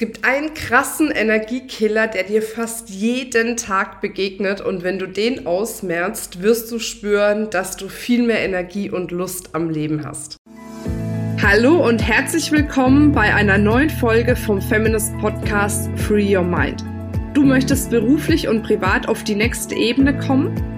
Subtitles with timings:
[0.00, 5.44] Es gibt einen krassen Energiekiller, der dir fast jeden Tag begegnet und wenn du den
[5.44, 10.36] ausmerzt, wirst du spüren, dass du viel mehr Energie und Lust am Leben hast.
[11.42, 16.84] Hallo und herzlich willkommen bei einer neuen Folge vom Feminist Podcast Free Your Mind.
[17.34, 20.77] Du möchtest beruflich und privat auf die nächste Ebene kommen?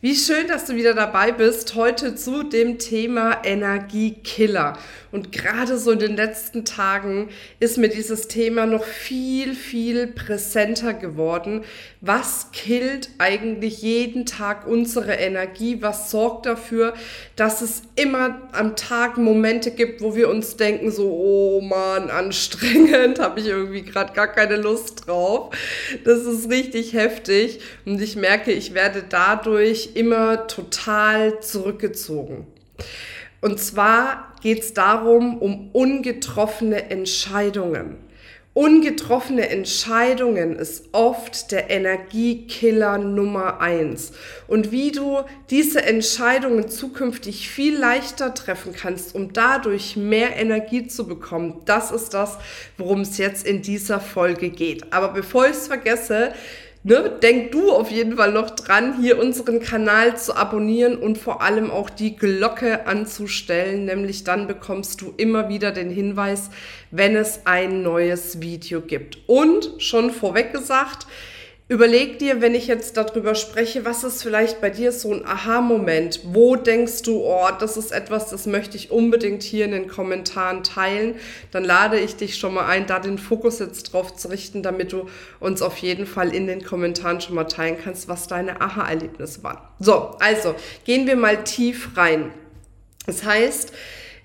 [0.00, 4.78] Wie schön, dass du wieder dabei bist, heute zu dem Thema Energiekiller.
[5.10, 10.94] Und gerade so in den letzten Tagen ist mir dieses Thema noch viel, viel präsenter
[10.94, 11.64] geworden.
[12.00, 15.78] Was killt eigentlich jeden Tag unsere Energie?
[15.80, 16.94] Was sorgt dafür,
[17.34, 23.18] dass es immer am Tag Momente gibt, wo wir uns denken, so, oh Mann, anstrengend,
[23.18, 25.56] habe ich irgendwie gerade gar keine Lust drauf.
[26.04, 27.60] Das ist richtig heftig.
[27.84, 32.46] Und ich merke, ich werde dadurch immer total zurückgezogen.
[33.40, 37.96] Und zwar geht es darum, um ungetroffene Entscheidungen.
[38.54, 44.10] Ungetroffene Entscheidungen ist oft der Energiekiller Nummer eins.
[44.48, 51.06] Und wie du diese Entscheidungen zukünftig viel leichter treffen kannst, um dadurch mehr Energie zu
[51.06, 52.38] bekommen, das ist das,
[52.78, 54.92] worum es jetzt in dieser Folge geht.
[54.92, 56.32] Aber bevor ich es vergesse,
[56.82, 61.42] ne, denk du auf jeden Fall noch dran, hier unseren Kanal zu abonnieren und vor
[61.42, 63.84] allem auch die Glocke anzustellen.
[63.84, 66.50] Nämlich dann bekommst du immer wieder den Hinweis,
[66.90, 69.18] wenn es ein neues Video gibt.
[69.26, 71.06] Und schon vorweg gesagt,
[71.70, 76.20] Überleg dir, wenn ich jetzt darüber spreche, was ist vielleicht bei dir so ein Aha-Moment?
[76.24, 80.64] Wo denkst du, oh, das ist etwas, das möchte ich unbedingt hier in den Kommentaren
[80.64, 81.16] teilen?
[81.50, 84.92] Dann lade ich dich schon mal ein, da den Fokus jetzt drauf zu richten, damit
[84.92, 85.10] du
[85.40, 89.58] uns auf jeden Fall in den Kommentaren schon mal teilen kannst, was deine Aha-Erlebnisse waren.
[89.78, 90.54] So, also
[90.86, 92.32] gehen wir mal tief rein.
[93.04, 93.74] Das heißt,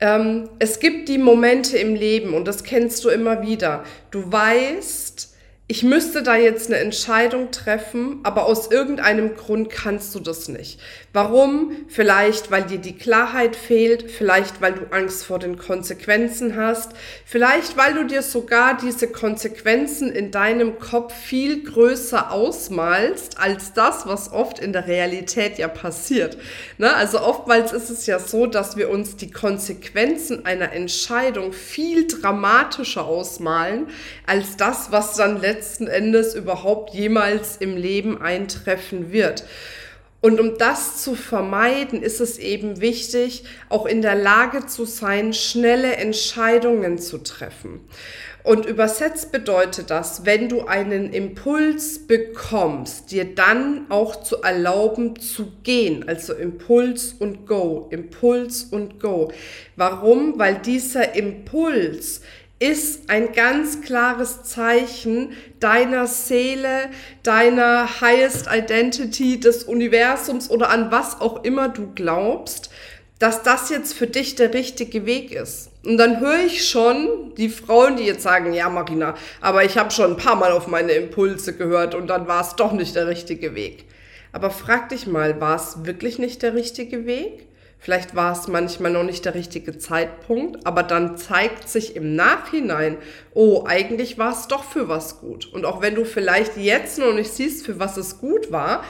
[0.00, 3.84] ähm, es gibt die Momente im Leben und das kennst du immer wieder.
[4.10, 5.29] Du weißt,
[5.70, 10.80] ich müsste da jetzt eine Entscheidung treffen, aber aus irgendeinem Grund kannst du das nicht.
[11.12, 11.70] Warum?
[11.86, 16.90] Vielleicht, weil dir die Klarheit fehlt, vielleicht, weil du Angst vor den Konsequenzen hast,
[17.24, 24.08] vielleicht, weil du dir sogar diese Konsequenzen in deinem Kopf viel größer ausmalst als das,
[24.08, 26.36] was oft in der Realität ja passiert.
[26.78, 26.92] Ne?
[26.92, 33.06] Also oftmals ist es ja so, dass wir uns die Konsequenzen einer Entscheidung viel dramatischer
[33.06, 33.86] ausmalen
[34.26, 39.44] als das, was dann letztendlich letzten Endes überhaupt jemals im Leben eintreffen wird.
[40.22, 45.34] Und um das zu vermeiden, ist es eben wichtig, auch in der Lage zu sein,
[45.34, 47.80] schnelle Entscheidungen zu treffen.
[48.42, 55.52] Und übersetzt bedeutet das, wenn du einen Impuls bekommst, dir dann auch zu erlauben zu
[55.62, 56.08] gehen.
[56.08, 59.30] Also Impuls und Go, Impuls und Go.
[59.76, 60.38] Warum?
[60.38, 62.22] Weil dieser Impuls
[62.60, 66.90] ist ein ganz klares Zeichen deiner Seele,
[67.22, 72.70] deiner Highest Identity, des Universums oder an was auch immer du glaubst,
[73.18, 75.70] dass das jetzt für dich der richtige Weg ist.
[75.84, 79.90] Und dann höre ich schon die Frauen, die jetzt sagen, ja Marina, aber ich habe
[79.90, 83.08] schon ein paar Mal auf meine Impulse gehört und dann war es doch nicht der
[83.08, 83.86] richtige Weg.
[84.32, 87.46] Aber frag dich mal, war es wirklich nicht der richtige Weg?
[87.82, 92.98] Vielleicht war es manchmal noch nicht der richtige Zeitpunkt, aber dann zeigt sich im Nachhinein,
[93.32, 95.46] oh, eigentlich war es doch für was gut.
[95.46, 98.84] Und auch wenn du vielleicht jetzt noch nicht siehst, für was es gut war,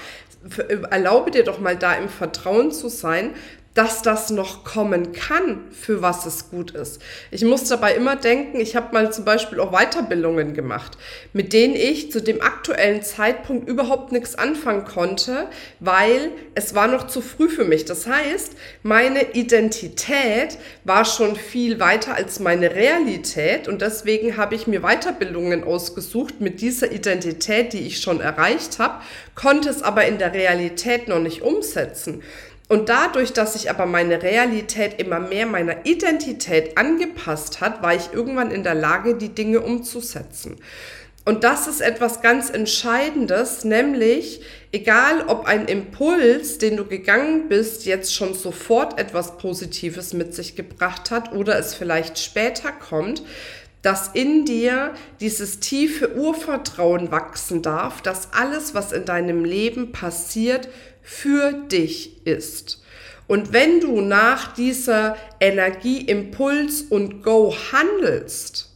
[0.90, 3.30] erlaube dir doch mal da im Vertrauen zu sein,
[3.75, 7.00] dass das noch kommen kann, für was es gut ist.
[7.31, 10.98] Ich muss dabei immer denken, ich habe mal zum Beispiel auch Weiterbildungen gemacht,
[11.32, 15.47] mit denen ich zu dem aktuellen Zeitpunkt überhaupt nichts anfangen konnte,
[15.78, 17.84] weil es war noch zu früh für mich.
[17.84, 24.66] Das heißt, meine Identität war schon viel weiter als meine Realität und deswegen habe ich
[24.66, 29.00] mir Weiterbildungen ausgesucht mit dieser Identität, die ich schon erreicht habe,
[29.36, 32.22] konnte es aber in der Realität noch nicht umsetzen.
[32.70, 38.12] Und dadurch, dass sich aber meine Realität immer mehr meiner Identität angepasst hat, war ich
[38.12, 40.56] irgendwann in der Lage, die Dinge umzusetzen.
[41.24, 47.86] Und das ist etwas ganz Entscheidendes, nämlich egal ob ein Impuls, den du gegangen bist,
[47.86, 53.24] jetzt schon sofort etwas Positives mit sich gebracht hat oder es vielleicht später kommt,
[53.82, 60.68] dass in dir dieses tiefe Urvertrauen wachsen darf, dass alles, was in deinem Leben passiert,
[61.02, 62.82] für dich ist.
[63.26, 68.70] Und wenn du nach dieser Energie, Impuls und Go handelst,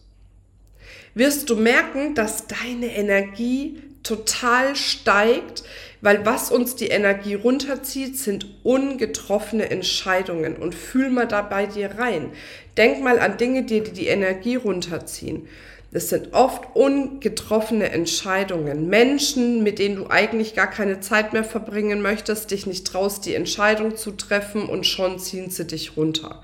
[1.14, 5.64] wirst du merken, dass deine Energie total steigt,
[6.04, 10.56] weil was uns die Energie runterzieht, sind ungetroffene Entscheidungen.
[10.56, 12.28] Und fühl mal da bei dir rein.
[12.76, 15.48] Denk mal an Dinge, die dir die Energie runterziehen.
[15.92, 18.90] Das sind oft ungetroffene Entscheidungen.
[18.90, 23.34] Menschen, mit denen du eigentlich gar keine Zeit mehr verbringen möchtest, dich nicht traust, die
[23.34, 26.42] Entscheidung zu treffen und schon ziehen sie dich runter.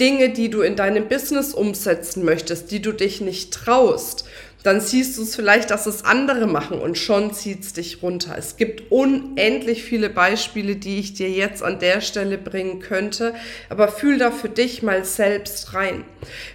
[0.00, 4.26] Dinge, die du in deinem Business umsetzen möchtest, die du dich nicht traust
[4.66, 8.34] dann siehst du es vielleicht, dass es andere machen und schon zieht es dich runter.
[8.36, 13.34] Es gibt unendlich viele Beispiele, die ich dir jetzt an der Stelle bringen könnte,
[13.68, 16.04] aber fühl da für dich mal selbst rein.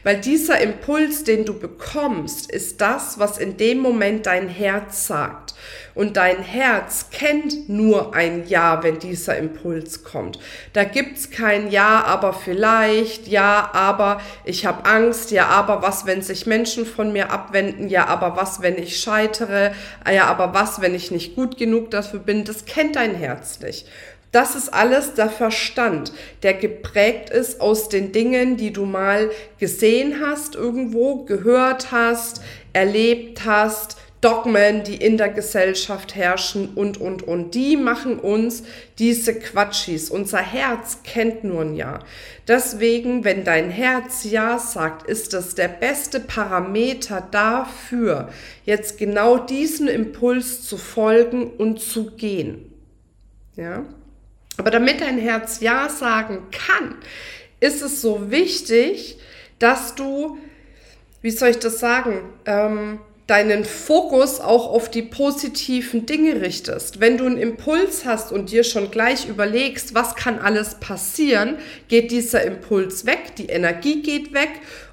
[0.03, 5.53] Weil dieser Impuls, den du bekommst, ist das, was in dem Moment dein Herz sagt.
[5.93, 10.39] Und dein Herz kennt nur ein Ja, wenn dieser Impuls kommt.
[10.73, 16.21] Da gibt's kein Ja, aber vielleicht, Ja, aber ich habe Angst, ja, aber was, wenn
[16.21, 19.73] sich Menschen von mir abwenden, ja, aber was, wenn ich scheitere,
[20.11, 23.87] ja, aber was, wenn ich nicht gut genug dafür bin, das kennt dein Herz nicht.
[24.31, 30.21] Das ist alles der Verstand, der geprägt ist aus den Dingen, die du mal gesehen
[30.25, 37.55] hast, irgendwo gehört hast, erlebt hast, Dogmen, die in der Gesellschaft herrschen und, und, und.
[37.55, 38.63] Die machen uns
[38.99, 40.11] diese Quatschis.
[40.11, 41.99] Unser Herz kennt nur ein Ja.
[42.47, 48.29] Deswegen, wenn dein Herz Ja sagt, ist das der beste Parameter dafür,
[48.63, 52.71] jetzt genau diesen Impuls zu folgen und zu gehen.
[53.55, 53.85] Ja?
[54.57, 56.95] Aber damit dein Herz Ja sagen kann,
[57.59, 59.17] ist es so wichtig,
[59.57, 60.37] dass du,
[61.21, 62.99] wie soll ich das sagen, ähm,
[63.31, 66.99] deinen Fokus auch auf die positiven Dinge richtest.
[66.99, 71.57] Wenn du einen Impuls hast und dir schon gleich überlegst, was kann alles passieren,
[71.87, 74.49] geht dieser Impuls weg, die Energie geht weg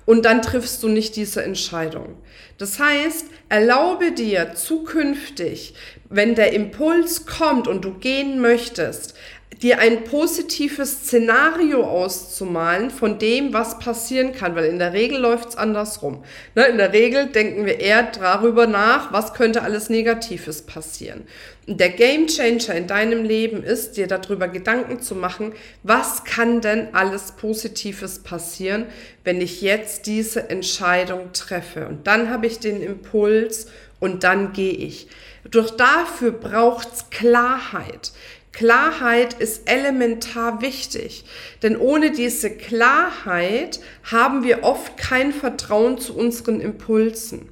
[0.06, 2.14] und dann triffst du nicht diese Entscheidung.
[2.58, 5.74] Das heißt, erlaube dir zukünftig,
[6.08, 9.14] wenn der Impuls kommt und du gehen möchtest,
[9.62, 15.50] dir ein positives Szenario auszumalen von dem, was passieren kann, weil in der Regel läuft
[15.50, 16.22] es andersrum.
[16.54, 21.26] Ne, in der Regel denken wir eher darüber nach, was könnte alles Negatives passieren.
[21.66, 25.52] Der Game Changer in deinem Leben ist, dir darüber Gedanken zu machen,
[25.82, 28.86] was kann denn alles Positives passieren,
[29.24, 31.86] wenn ich jetzt diese Entscheidung treffe.
[31.86, 33.66] Und dann habe ich den Impuls
[33.98, 35.08] und dann gehe ich.
[35.50, 38.12] Doch dafür braucht es Klarheit.
[38.58, 41.24] Klarheit ist elementar wichtig,
[41.62, 47.48] denn ohne diese Klarheit haben wir oft kein Vertrauen zu unseren Impulsen.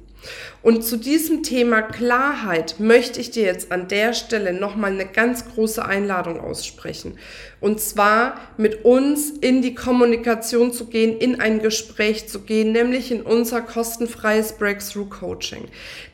[0.63, 5.45] Und zu diesem Thema Klarheit möchte ich dir jetzt an der Stelle nochmal eine ganz
[5.53, 7.17] große Einladung aussprechen.
[7.59, 13.11] Und zwar mit uns in die Kommunikation zu gehen, in ein Gespräch zu gehen, nämlich
[13.11, 15.65] in unser kostenfreies Breakthrough Coaching.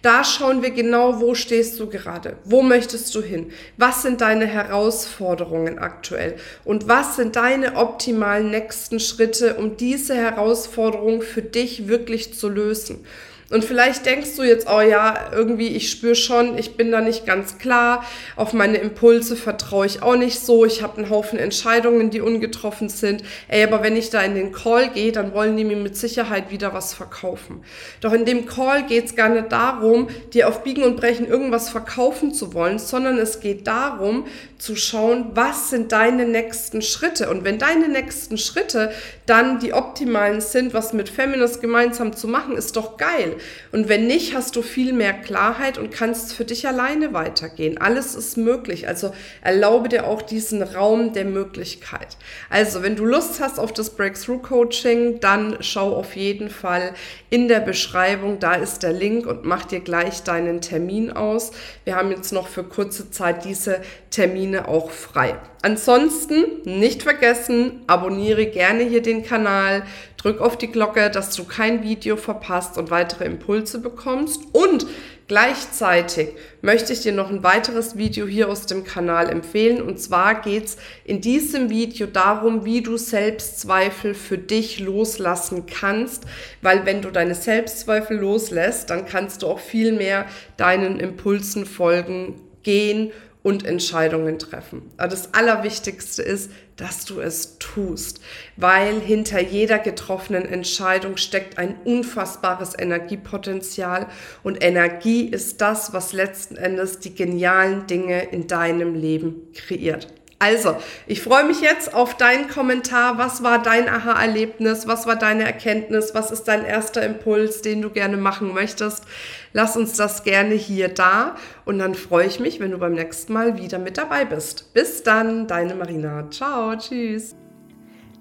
[0.01, 2.38] Da schauen wir genau, wo stehst du gerade?
[2.45, 3.51] Wo möchtest du hin?
[3.77, 6.36] Was sind deine Herausforderungen aktuell?
[6.63, 13.06] Und was sind deine optimalen nächsten Schritte, um diese Herausforderung für dich wirklich zu lösen?
[13.50, 17.25] Und vielleicht denkst du jetzt, oh ja, irgendwie, ich spüre schon, ich bin da nicht
[17.25, 18.04] ganz klar,
[18.36, 22.90] auf meine Impulse vertraue ich auch nicht so, ich habe einen Haufen Entscheidungen, die ungetroffen
[22.90, 23.24] sind.
[23.48, 26.51] Ey, aber wenn ich da in den Call gehe, dann wollen die mir mit Sicherheit
[26.51, 27.63] wieder was verkaufen.
[28.01, 31.69] Doch in dem Call geht es gar nicht darum, dir auf Biegen und Brechen irgendwas
[31.69, 34.25] verkaufen zu wollen, sondern es geht darum,
[34.57, 37.30] zu schauen, was sind deine nächsten Schritte.
[37.30, 38.92] Und wenn deine nächsten Schritte
[39.26, 43.32] dann die optimalen sind, was mit Feminist gemeinsam zu machen, ist doch geil.
[43.71, 47.78] Und wenn nicht, hast du viel mehr Klarheit und kannst für dich alleine weitergehen.
[47.78, 48.87] Alles ist möglich.
[48.87, 52.18] Also erlaube dir auch diesen Raum der Möglichkeit.
[52.49, 56.94] Also, wenn du Lust hast auf das Breakthrough Coaching, dann schau auf jeden Fall
[57.30, 58.40] in der Beschreibung.
[58.40, 61.52] Da ist der Link und mach dir gleich deinen Termin aus.
[61.85, 65.35] Wir haben jetzt noch für kurze Zeit diese Termine auch frei.
[65.63, 69.83] Ansonsten nicht vergessen, abonniere gerne hier den Kanal,
[70.23, 74.42] drück auf die Glocke, dass du kein Video verpasst und weitere Impulse bekommst.
[74.53, 74.87] Und
[75.27, 76.30] gleichzeitig
[76.61, 79.81] möchte ich dir noch ein weiteres Video hier aus dem Kanal empfehlen.
[79.81, 86.23] Und zwar geht es in diesem Video darum, wie du Selbstzweifel für dich loslassen kannst.
[86.61, 90.25] Weil wenn du deine Selbstzweifel loslässt, dann kannst du auch viel mehr
[90.56, 93.11] deinen Impulsen folgen, gehen
[93.44, 94.90] und Entscheidungen treffen.
[94.97, 98.21] Aber das Allerwichtigste ist, dass du es tust,
[98.57, 104.07] weil hinter jeder getroffenen Entscheidung steckt ein unfassbares Energiepotenzial
[104.42, 110.07] und Energie ist das, was letzten Endes die genialen Dinge in deinem Leben kreiert.
[110.44, 110.76] Also,
[111.07, 113.18] ich freue mich jetzt auf deinen Kommentar.
[113.18, 114.85] Was war dein Aha-Erlebnis?
[114.90, 116.14] Was war deine Erkenntnis?
[116.16, 119.06] Was ist dein erster Impuls, den du gerne machen möchtest?
[119.54, 123.31] Lass uns das gerne hier da und dann freue ich mich, wenn du beim nächsten
[123.31, 124.73] Mal wieder mit dabei bist.
[124.73, 126.30] Bis dann, deine Marina.
[126.30, 127.35] Ciao, tschüss.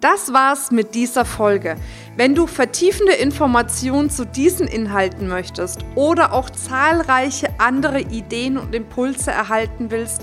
[0.02, 1.76] Das war's mit dieser Folge.
[2.16, 9.30] Wenn du vertiefende Informationen zu diesen Inhalten möchtest oder auch zahlreiche andere Ideen und Impulse
[9.30, 10.22] erhalten willst,